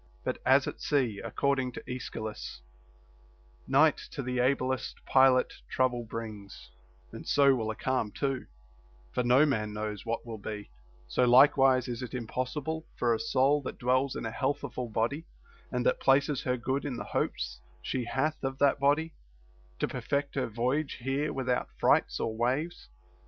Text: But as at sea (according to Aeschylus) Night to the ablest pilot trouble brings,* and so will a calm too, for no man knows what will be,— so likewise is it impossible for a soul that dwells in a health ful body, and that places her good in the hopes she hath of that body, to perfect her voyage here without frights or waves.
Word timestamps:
But 0.23 0.39
as 0.47 0.65
at 0.67 0.81
sea 0.81 1.21
(according 1.23 1.73
to 1.73 1.83
Aeschylus) 1.87 2.63
Night 3.67 3.97
to 4.09 4.23
the 4.23 4.39
ablest 4.39 4.95
pilot 5.05 5.53
trouble 5.69 6.05
brings,* 6.05 6.71
and 7.11 7.27
so 7.27 7.53
will 7.53 7.69
a 7.69 7.75
calm 7.75 8.09
too, 8.11 8.47
for 9.11 9.21
no 9.21 9.45
man 9.45 9.73
knows 9.73 10.03
what 10.03 10.25
will 10.25 10.39
be,— 10.39 10.71
so 11.15 11.25
likewise 11.25 11.87
is 11.87 12.01
it 12.01 12.15
impossible 12.15 12.83
for 12.97 13.13
a 13.13 13.19
soul 13.19 13.61
that 13.61 13.77
dwells 13.77 14.15
in 14.15 14.25
a 14.25 14.31
health 14.31 14.61
ful 14.73 14.89
body, 14.89 15.23
and 15.71 15.85
that 15.85 15.99
places 15.99 16.41
her 16.41 16.57
good 16.57 16.83
in 16.83 16.95
the 16.95 17.03
hopes 17.03 17.59
she 17.83 18.05
hath 18.05 18.43
of 18.43 18.57
that 18.57 18.79
body, 18.79 19.13
to 19.77 19.87
perfect 19.87 20.33
her 20.33 20.47
voyage 20.47 20.93
here 20.95 21.31
without 21.31 21.69
frights 21.79 22.19
or 22.19 22.35
waves. 22.35 22.89